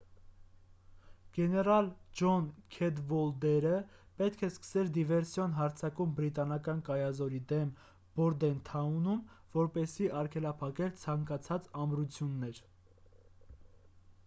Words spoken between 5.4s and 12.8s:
հարձակում բրիտանական կայազորի դեմ բորդենթաունում որպեսզի արգելափակեր ցանկացած ամրություններ